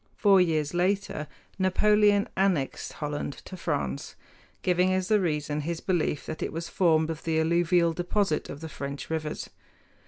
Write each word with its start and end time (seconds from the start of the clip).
Four 0.15 0.41
years 0.41 0.73
later 0.73 1.27
Napoleon 1.59 2.27
annexed 2.35 2.93
Holland 2.93 3.33
to 3.45 3.55
France, 3.55 4.15
giving 4.63 4.91
as 4.91 5.09
the 5.09 5.19
reason 5.21 5.61
his 5.61 5.79
belief 5.79 6.25
that 6.25 6.41
it 6.41 6.51
was 6.51 6.69
formed 6.69 7.11
of 7.11 7.23
the 7.23 7.39
alluvial 7.39 7.93
deposit 7.93 8.49
of 8.49 8.71
French 8.71 9.11
rivers. 9.11 9.49